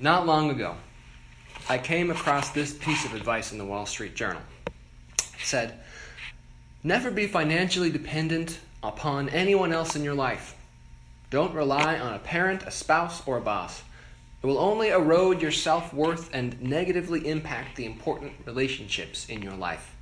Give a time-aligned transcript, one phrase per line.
[0.00, 0.76] Not long ago,
[1.68, 4.42] I came across this piece of advice in the Wall Street Journal.
[4.66, 5.80] It said,
[6.84, 10.56] Never be financially dependent upon anyone else in your life.
[11.30, 13.82] Don't rely on a parent, a spouse, or a boss.
[14.40, 19.54] It will only erode your self worth and negatively impact the important relationships in your
[19.54, 19.96] life.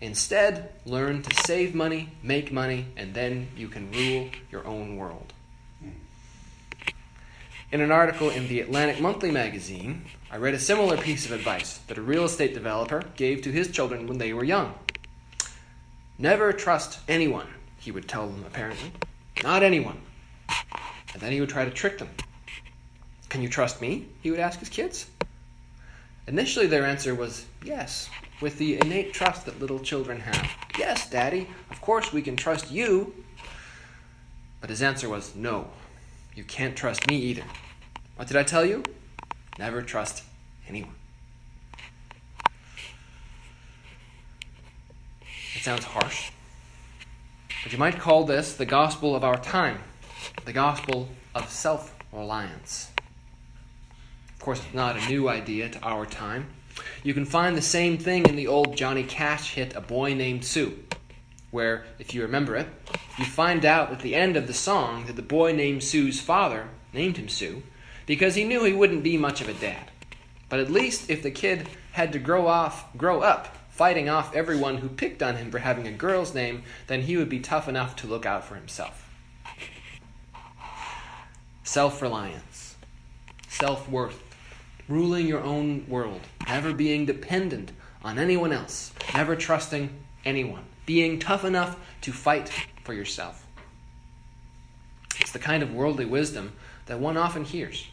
[0.00, 5.32] Instead, learn to save money, make money, and then you can rule your own world.
[5.80, 5.90] Hmm.
[7.72, 11.78] In an article in the Atlantic Monthly magazine, I read a similar piece of advice
[11.86, 14.74] that a real estate developer gave to his children when they were young.
[16.18, 17.46] Never trust anyone,
[17.78, 18.92] he would tell them apparently.
[19.42, 20.02] Not anyone.
[21.14, 22.10] And then he would try to trick them.
[23.30, 24.06] Can you trust me?
[24.20, 25.06] He would ask his kids.
[26.26, 28.10] Initially, their answer was yes,
[28.42, 30.50] with the innate trust that little children have.
[30.78, 33.14] Yes, Daddy, of course we can trust you.
[34.60, 35.68] But his answer was no,
[36.34, 37.44] you can't trust me either.
[38.22, 38.84] What did I tell you?
[39.58, 40.22] Never trust
[40.68, 40.94] anyone.
[45.56, 46.30] It sounds harsh,
[47.64, 49.80] but you might call this the gospel of our time,
[50.44, 52.92] the gospel of self reliance
[54.34, 56.46] Of course, it's not a new idea to our time.
[57.02, 60.44] You can find the same thing in the old Johnny Cash hit A Boy Named
[60.44, 60.78] Sue,
[61.50, 62.68] where, if you remember it,
[63.18, 66.68] you find out at the end of the song that the boy named Sue's father
[66.92, 67.64] named him Sue
[68.06, 69.90] because he knew he wouldn't be much of a dad.
[70.48, 74.76] But at least if the kid had to grow off, grow up fighting off everyone
[74.76, 77.96] who picked on him for having a girl's name, then he would be tough enough
[77.96, 79.10] to look out for himself.
[81.64, 82.76] Self reliance,
[83.48, 84.22] self worth,
[84.88, 87.72] ruling your own world, never being dependent
[88.04, 89.88] on anyone else, never trusting
[90.24, 92.50] anyone, being tough enough to fight
[92.84, 93.46] for yourself.
[95.18, 96.52] It's the kind of worldly wisdom
[96.86, 97.88] that one often hears.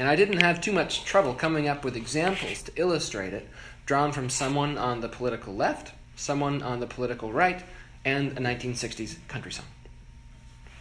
[0.00, 3.46] And I didn't have too much trouble coming up with examples to illustrate it,
[3.84, 7.62] drawn from someone on the political left, someone on the political right,
[8.02, 9.66] and a 1960s country song.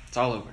[0.08, 0.52] It's all over.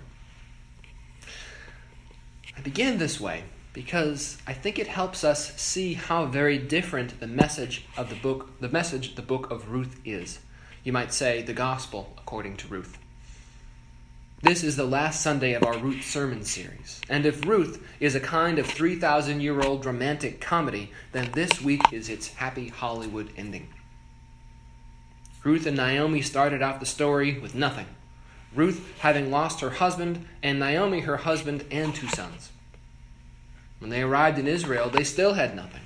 [2.56, 7.28] I begin this way because I think it helps us see how very different the
[7.28, 10.40] message of the book, the message the book of Ruth is.
[10.82, 12.98] You might say the gospel according to Ruth.
[14.42, 17.00] This is the last Sunday of our Ruth sermon series.
[17.08, 21.80] And if Ruth is a kind of 3,000 year old romantic comedy, then this week
[21.90, 23.68] is its happy Hollywood ending.
[25.42, 27.86] Ruth and Naomi started out the story with nothing.
[28.54, 32.50] Ruth having lost her husband, and Naomi her husband and two sons.
[33.78, 35.82] When they arrived in Israel, they still had nothing,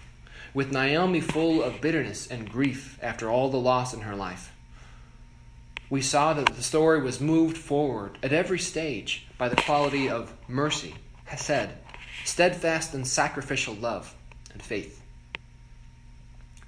[0.54, 4.52] with Naomi full of bitterness and grief after all the loss in her life.
[5.90, 10.32] We saw that the story was moved forward at every stage by the quality of
[10.46, 11.70] mercy, hesed,
[12.24, 14.14] steadfast and sacrificial love,
[14.52, 15.02] and faith.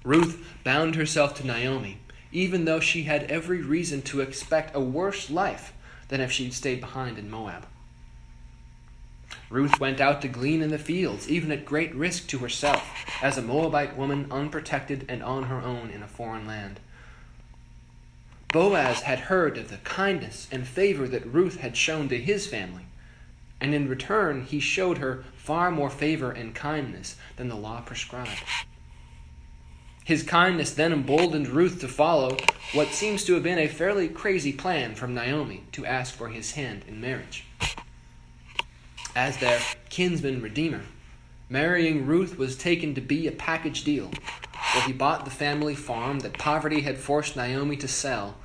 [0.03, 1.99] Ruth bound herself to Naomi,
[2.33, 5.73] even though she had every reason to expect a worse life
[6.09, 7.65] than if she'd stayed behind in Moab.
[9.49, 13.37] Ruth went out to glean in the fields, even at great risk to herself, as
[13.37, 16.81] a Moabite woman unprotected and on her own in a foreign land.
[18.53, 22.85] Boaz had heard of the kindness and favor that Ruth had shown to his family,
[23.59, 28.43] and in return he showed her far more favor and kindness than the law prescribed.
[30.05, 32.37] His kindness then emboldened Ruth to follow
[32.73, 36.51] what seems to have been a fairly crazy plan from Naomi to ask for his
[36.51, 37.45] hand in marriage
[39.15, 39.59] as their
[39.89, 40.81] kinsman redeemer.
[41.49, 44.11] Marrying Ruth was taken to be a package deal,
[44.73, 48.35] where he bought the family farm that poverty had forced Naomi to sell,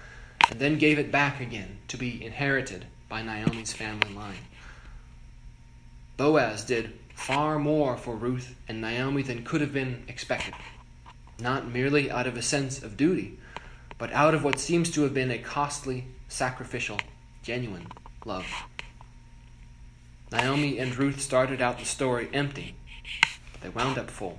[0.51, 4.47] and then gave it back again to be inherited by Naomi's family line.
[6.17, 10.55] Boaz did far more for Ruth and Naomi than could have been expected,
[11.39, 13.39] not merely out of a sense of duty,
[13.99, 16.99] but out of what seems to have been a costly, sacrificial,
[17.43, 17.89] genuine
[18.25, 18.47] love.
[20.31, 22.75] Naomi and Ruth started out the story empty,
[23.53, 24.39] but they wound up full.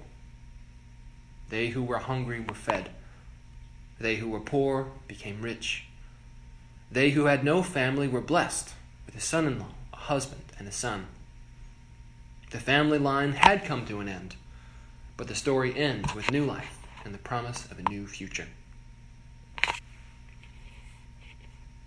[1.49, 2.89] They who were hungry were fed.
[3.99, 5.88] They who were poor became rich.
[6.91, 8.73] They who had no family were blessed
[9.05, 11.07] with a son in law, a husband, and a son.
[12.51, 14.35] The family line had come to an end,
[15.15, 18.47] but the story ends with new life and the promise of a new future.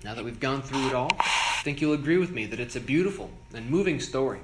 [0.05, 2.77] Now that we've gone through it all, I think you'll agree with me that it's
[2.77, 4.41] a beautiful and moving story.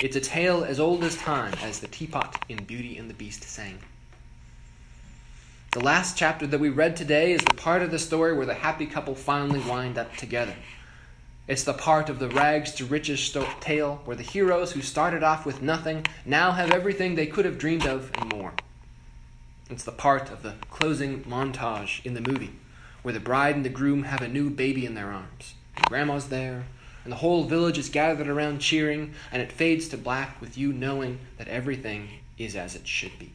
[0.00, 3.42] It's a tale as old as time, as the teapot in Beauty and the Beast
[3.42, 3.80] sang.
[5.72, 8.54] The last chapter that we read today is the part of the story where the
[8.54, 10.54] happy couple finally wind up together.
[11.46, 15.44] It's the part of the rags to riches tale where the heroes who started off
[15.44, 18.54] with nothing now have everything they could have dreamed of and more.
[19.68, 22.54] It's the part of the closing montage in the movie
[23.02, 25.52] where the bride and the groom have a new baby in their arms.
[25.76, 26.64] And grandma's there,
[27.04, 30.72] and the whole village is gathered around cheering, and it fades to black with you
[30.72, 33.34] knowing that everything is as it should be.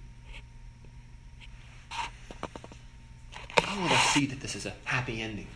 [3.75, 5.47] All of us see that this is a happy ending.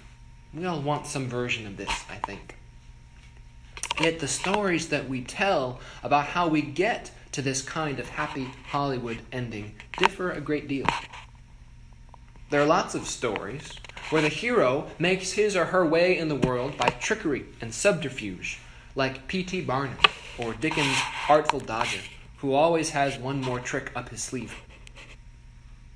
[0.51, 2.55] We all want some version of this, I think.
[4.01, 8.49] Yet the stories that we tell about how we get to this kind of happy
[8.69, 10.87] Hollywood ending differ a great deal.
[12.49, 13.73] There are lots of stories
[14.09, 18.59] where the hero makes his or her way in the world by trickery and subterfuge,
[18.95, 19.61] like P.T.
[19.61, 19.97] Barnum
[20.39, 20.97] or Dickens'
[21.29, 22.01] Artful Dodger,
[22.37, 24.55] who always has one more trick up his sleeve.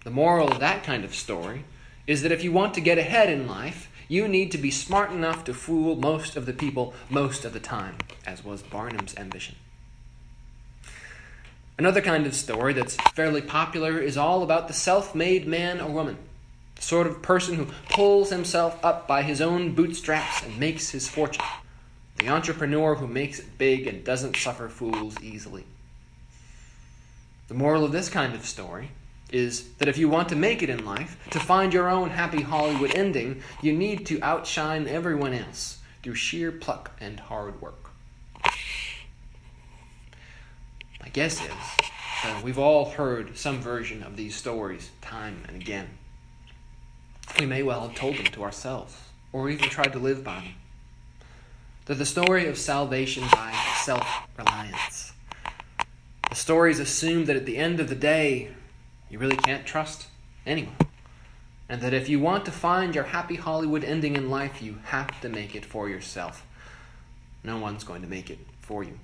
[0.03, 1.63] The moral of that kind of story
[2.07, 5.11] is that if you want to get ahead in life, you need to be smart
[5.11, 7.95] enough to fool most of the people most of the time,
[8.25, 9.55] as was Barnum's ambition.
[11.77, 15.89] Another kind of story that's fairly popular is all about the self made man or
[15.89, 16.17] woman,
[16.75, 21.07] the sort of person who pulls himself up by his own bootstraps and makes his
[21.07, 21.45] fortune,
[22.17, 25.65] the entrepreneur who makes it big and doesn't suffer fools easily.
[27.47, 28.91] The moral of this kind of story
[29.31, 32.41] is that if you want to make it in life, to find your own happy
[32.41, 37.91] Hollywood ending, you need to outshine everyone else through sheer pluck and hard work.
[41.01, 41.51] My guess is
[42.23, 45.89] that we've all heard some version of these stories time and again.
[47.39, 48.95] We may well have told them to ourselves,
[49.31, 50.53] or even tried to live by them.
[51.85, 53.53] They're the story of salvation by
[53.83, 54.07] self
[54.37, 55.13] reliance.
[56.29, 58.49] The stories assume that at the end of the day,
[59.11, 60.07] you really can't trust
[60.45, 60.75] anyone.
[61.67, 65.19] And that if you want to find your happy Hollywood ending in life, you have
[65.21, 66.45] to make it for yourself.
[67.43, 68.97] No one's going to make it for you.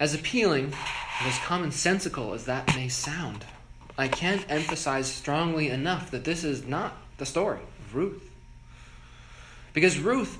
[0.00, 3.44] As appealing and as commonsensical as that may sound,
[3.96, 8.30] I can't emphasize strongly enough that this is not the story of Ruth.
[9.72, 10.38] Because Ruth,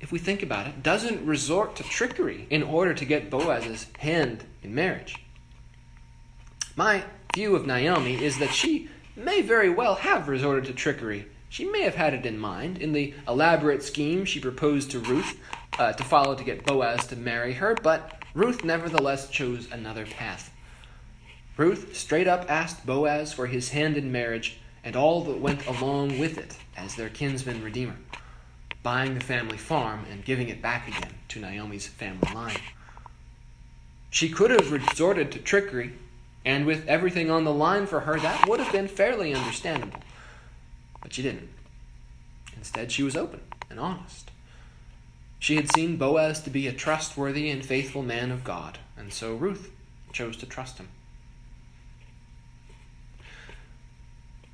[0.00, 4.44] if we think about it, doesn't resort to trickery in order to get Boaz's hand
[4.62, 5.16] in marriage.
[6.76, 7.04] My
[7.34, 11.26] view of Naomi is that she may very well have resorted to trickery.
[11.48, 15.38] She may have had it in mind in the elaborate scheme she proposed to Ruth
[15.78, 20.52] uh, to follow to get Boaz to marry her, but Ruth nevertheless chose another path.
[21.56, 26.18] Ruth straight up asked Boaz for his hand in marriage and all that went along
[26.20, 27.96] with it as their kinsman redeemer,
[28.88, 32.56] buying the family farm and giving it back again to Naomi's family line.
[34.08, 35.92] She could have resorted to trickery,
[36.42, 40.00] and with everything on the line for her, that would have been fairly understandable.
[41.02, 41.50] But she didn't.
[42.56, 44.30] Instead, she was open and honest.
[45.38, 49.34] She had seen Boaz to be a trustworthy and faithful man of God, and so
[49.34, 49.70] Ruth
[50.14, 50.88] chose to trust him.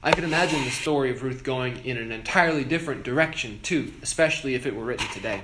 [0.07, 4.55] I could imagine the story of Ruth going in an entirely different direction, too, especially
[4.55, 5.41] if it were written today.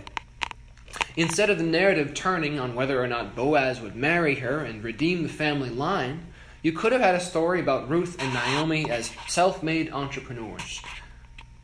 [1.16, 5.22] Instead of the narrative turning on whether or not Boaz would marry her and redeem
[5.22, 6.26] the family line,
[6.62, 10.82] you could have had a story about Ruth and Naomi as self made entrepreneurs.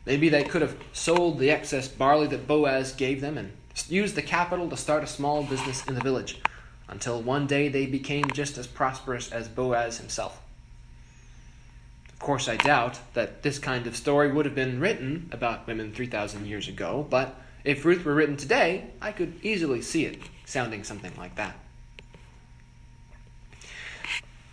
[0.06, 3.52] Maybe they could have sold the excess barley that Boaz gave them and
[3.90, 6.40] used the capital to start a small business in the village,
[6.88, 10.40] until one day they became just as prosperous as Boaz himself.
[12.16, 15.92] Of course, I doubt that this kind of story would have been written about women
[15.92, 20.82] 3,000 years ago, but if Ruth were written today, I could easily see it sounding
[20.82, 21.56] something like that.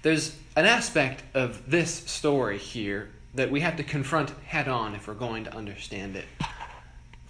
[0.02, 5.08] There's an aspect of this story here that we have to confront head on if
[5.08, 6.26] we're going to understand it.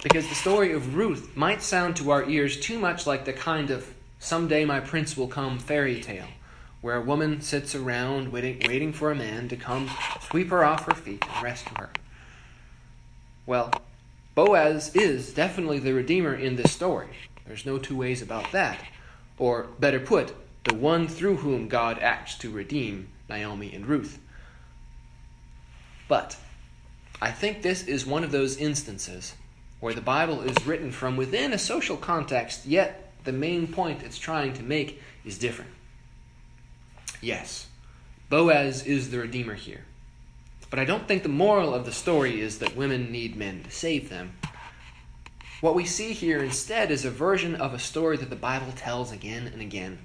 [0.02, 3.70] Because the story of Ruth might sound to our ears too much like the kind
[3.70, 6.28] of someday my prince will come fairy tale,
[6.84, 9.90] where a woman sits around waiting, waiting for a man to come
[10.30, 11.90] sweep her off her feet and rescue her.
[13.46, 13.72] Well,
[14.36, 17.08] Boaz is definitely the Redeemer in this story.
[17.48, 18.78] There's no two ways about that.
[19.40, 20.36] Or, better put,
[20.66, 24.20] the one through whom God acts to redeem Naomi and Ruth.
[26.10, 26.36] But
[27.22, 29.36] I think this is one of those instances
[29.80, 34.18] where the Bible is written from within a social context, yet the main point it's
[34.18, 35.72] trying to make is different.
[37.24, 37.68] Yes,
[38.30, 39.86] Boaz is the Redeemer here.
[40.70, 43.72] But I don't think the moral of the story is that women need men to
[43.72, 44.34] save them.
[45.62, 49.14] What we see here instead is a version of a story that the Bible tells
[49.14, 50.00] again and again.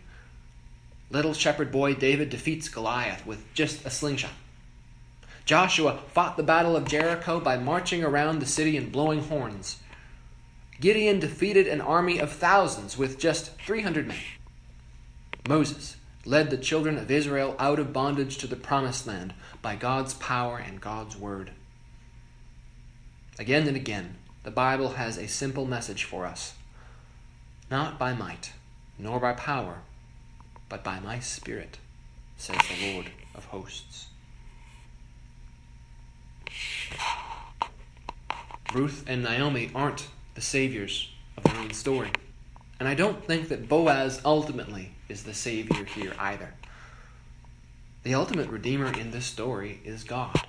[1.10, 4.30] Little shepherd boy David defeats Goliath with just a slingshot.
[5.44, 9.78] Joshua fought the battle of Jericho by marching around the city and blowing horns.
[10.80, 14.18] Gideon defeated an army of thousands with just 300 men.
[15.48, 15.96] Moses
[16.28, 19.32] led the children of Israel out of bondage to the promised land
[19.62, 21.52] by God's power and God's word.
[23.38, 26.52] Again and again, the Bible has a simple message for us
[27.70, 28.52] not by might,
[28.98, 29.78] nor by power,
[30.68, 31.78] but by my Spirit,
[32.36, 34.08] says the Lord of hosts.
[38.74, 42.10] Ruth and Naomi aren't the saviors of their own story.
[42.78, 46.54] And I don't think that Boaz ultimately is the savior here either.
[48.04, 50.40] The ultimate redeemer in this story is God.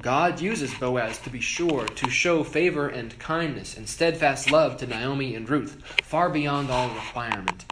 [0.00, 4.86] God uses Boaz to be sure to show favor and kindness and steadfast love to
[4.86, 7.64] Naomi and Ruth, far beyond all requirement.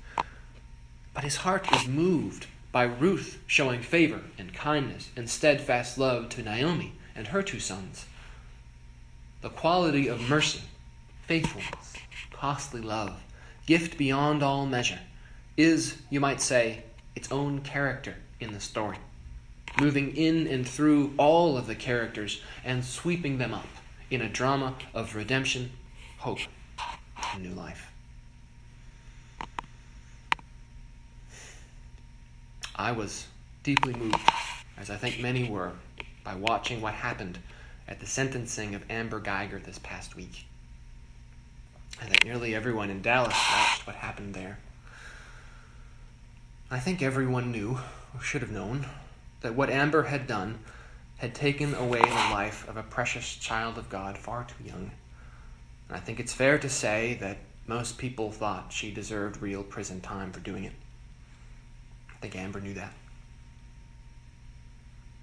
[1.12, 6.42] But his heart is moved by Ruth showing favor and kindness and steadfast love to
[6.42, 8.06] Naomi and her two sons.
[9.42, 10.62] The quality of mercy,
[11.26, 11.94] faithfulness,
[12.44, 13.22] costly love,
[13.64, 15.00] gift beyond all measure,
[15.56, 16.82] is, you might say,
[17.16, 18.98] its own character in the story
[19.80, 23.66] moving in and through all of the characters and sweeping them up
[24.10, 25.70] in a drama of redemption,
[26.18, 26.38] hope,
[27.32, 27.90] and new life.
[32.76, 33.26] I was
[33.62, 34.20] deeply moved,
[34.76, 35.72] as I think many were,
[36.22, 37.38] by watching what happened
[37.88, 40.44] at the sentencing of Amber Guyger this past week.
[42.00, 44.58] I think nearly everyone in Dallas watched what happened there.
[46.70, 47.78] I think everyone knew,
[48.14, 48.86] or should have known,
[49.42, 50.58] that what Amber had done
[51.18, 54.90] had taken away the life of a precious child of God far too young.
[55.88, 60.00] And I think it's fair to say that most people thought she deserved real prison
[60.00, 60.72] time for doing it.
[62.10, 62.92] I think Amber knew that.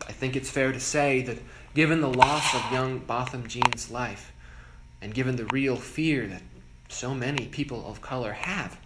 [0.08, 1.38] I think it's fair to say that
[1.75, 4.32] given the loss of young Botham Jean's life,
[5.01, 6.44] and given the real fear that
[6.91, 8.77] so many people of color have,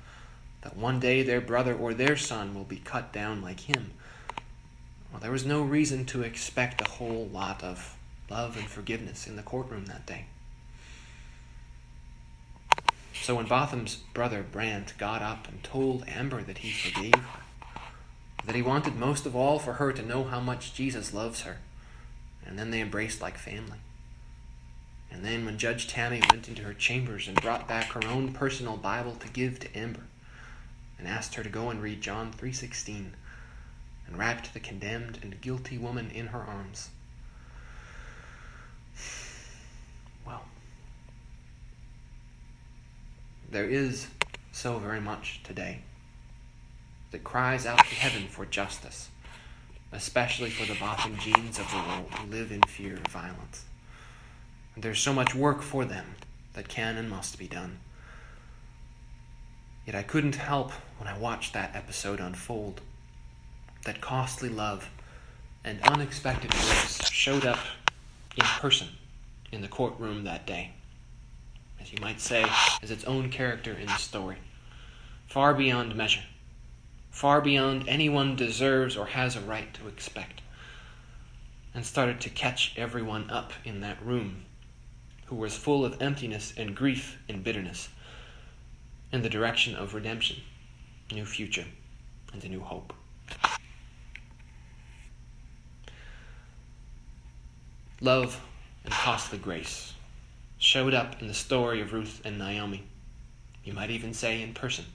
[0.61, 3.91] that one day their brother or their son will be cut down like him,
[5.11, 7.95] well, there was no reason to expect a whole lot of
[8.29, 10.25] love and forgiveness in the courtroom that day.
[13.21, 17.39] So when Botham's brother Brandt got up and told Amber that he forgave her,
[18.45, 21.57] that he wanted most of all for her to know how much Jesus loves her,
[22.45, 23.79] and then they embraced like family.
[25.15, 28.75] And then when Judge Tammy went into her chambers and brought back her own personal
[28.75, 30.03] Bible to give to Amber,
[30.99, 33.13] and asked her to go and read John 3:16,
[34.05, 36.89] and wrapped the condemned and guilty woman in her arms.
[40.25, 40.43] Well,
[43.49, 44.07] there is
[44.51, 45.83] so very much today
[47.11, 49.07] that cries out to heaven for justice,
[49.93, 53.63] especially for the Botham Jeans of the world who live in fear of violence.
[54.77, 56.15] There's so much work for them
[56.53, 57.79] that can and must be done.
[59.85, 62.81] Yet I couldn't help when I watched that episode unfold.
[63.85, 64.89] That costly love
[65.63, 67.59] and unexpected grace showed up
[68.35, 68.89] in person
[69.49, 70.73] in the courtroom that day,
[71.79, 72.45] as you might say,
[72.83, 74.37] as its own character in the story,
[75.27, 76.25] far beyond measure,
[77.11, 80.41] far beyond anyone deserves or has a right to expect,
[81.73, 84.45] and started to catch everyone up in that room
[85.25, 87.89] who was full of emptiness and grief and bitterness
[89.11, 90.37] in the direction of redemption,
[91.11, 91.65] new future,
[92.33, 92.93] and a new hope.
[98.01, 98.41] Love
[98.83, 99.93] and costly grace
[100.57, 102.83] showed up in the story of Ruth and Naomi,
[103.63, 104.85] you might even say in person,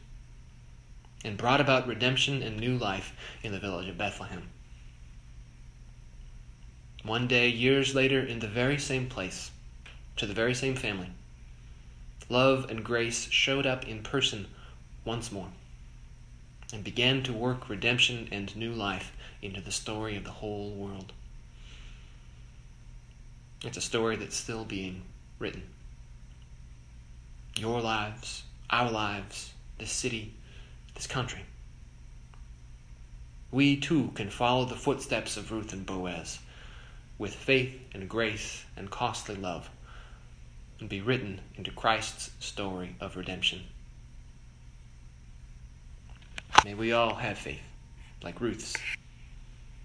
[1.24, 4.48] and brought about redemption and new life in the village of Bethlehem.
[7.02, 9.50] One day, years later, in the very same place,
[10.20, 11.08] to the very same family,
[12.28, 14.46] love and grace showed up in person
[15.02, 15.48] once more
[16.74, 21.14] and began to work redemption and new life into the story of the whole world.
[23.64, 25.00] It's a story that's still being
[25.38, 25.62] written.
[27.56, 30.34] Your lives, our lives, this city,
[30.96, 31.46] this country.
[33.50, 36.40] We too can follow the footsteps of Ruth and Boaz
[37.16, 39.70] with faith and grace and costly love
[40.80, 43.64] and be written into Christ's story of redemption.
[46.64, 47.62] May we all have faith,
[48.22, 48.74] like Ruth's,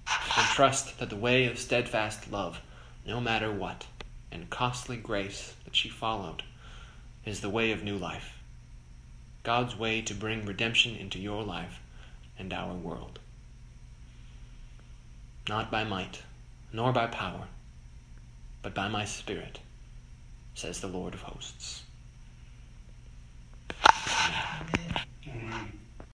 [0.08, 2.62] and trust that the way of steadfast love
[3.06, 3.86] no matter what,
[4.32, 6.44] and costly grace that she followed
[7.26, 8.40] is the way of new life.
[9.44, 11.80] God's way to bring redemption into your life
[12.38, 13.20] and our world.
[15.48, 16.24] Not by might,
[16.74, 17.48] nor by power,
[18.62, 19.60] but by my Spirit,
[20.56, 21.84] says the Lord of hosts.
[23.86, 25.05] Amen.